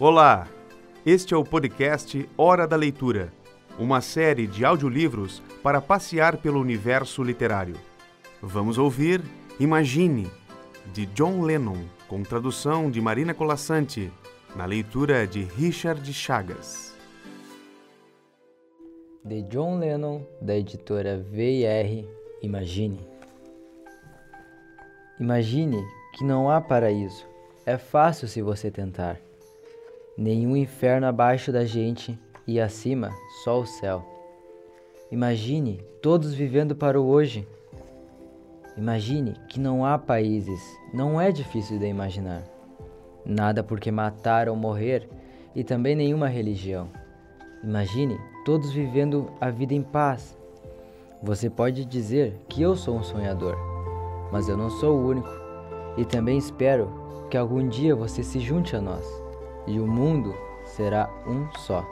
[0.00, 0.48] Olá!
[1.06, 3.32] Este é o podcast Hora da Leitura,
[3.78, 7.76] uma série de audiolivros para passear pelo universo literário.
[8.42, 9.22] Vamos ouvir
[9.60, 10.28] Imagine,
[10.92, 14.10] de John Lennon, com tradução de Marina Colassante,
[14.56, 16.92] na leitura de Richard Chagas.
[19.24, 22.04] De John Lennon, da editora V&R,
[22.42, 22.98] Imagine.
[25.20, 25.84] Imagine
[26.14, 27.24] que não há paraíso.
[27.64, 29.20] É fácil se você tentar.
[30.16, 32.16] Nenhum inferno abaixo da gente
[32.46, 33.10] e acima
[33.42, 34.04] só o céu.
[35.10, 37.48] Imagine todos vivendo para o hoje.
[38.76, 40.60] Imagine que não há países,
[40.92, 42.44] não é difícil de imaginar.
[43.24, 45.08] Nada porque matar ou morrer
[45.52, 46.88] e também nenhuma religião.
[47.62, 50.38] Imagine todos vivendo a vida em paz.
[51.24, 53.56] Você pode dizer que eu sou um sonhador,
[54.30, 55.30] mas eu não sou o único.
[55.96, 59.23] E também espero que algum dia você se junte a nós
[59.66, 61.84] e o mundo será um só.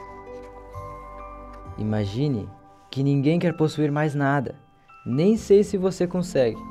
[1.77, 2.47] Imagine
[2.89, 4.55] que ninguém quer possuir mais nada,
[5.05, 6.61] nem sei se você consegue.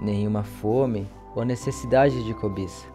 [0.00, 2.86] Nenhuma fome ou necessidade de cobiça.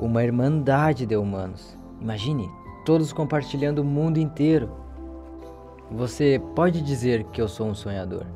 [0.00, 1.78] Uma irmandade de humanos.
[2.00, 2.50] Imagine
[2.84, 4.70] todos compartilhando o mundo inteiro.
[5.90, 8.26] Você pode dizer que eu sou um sonhador,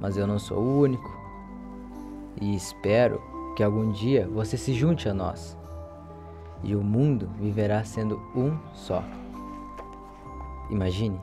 [0.00, 1.10] mas eu não sou o único.
[2.40, 3.22] E espero
[3.56, 5.56] que algum dia você se junte a nós
[6.62, 9.04] e o mundo viverá sendo um só.
[10.70, 11.20] Imagine.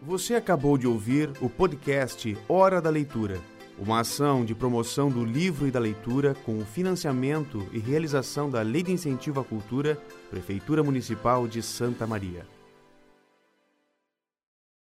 [0.00, 3.40] Você acabou de ouvir o podcast Hora da Leitura,
[3.78, 8.62] uma ação de promoção do livro e da leitura com o financiamento e realização da
[8.62, 9.96] Lei de Incentivo à Cultura,
[10.28, 12.44] Prefeitura Municipal de Santa Maria.